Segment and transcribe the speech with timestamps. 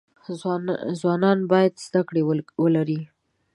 [0.99, 2.21] ځوانان باید زده کړی
[2.63, 3.01] ولری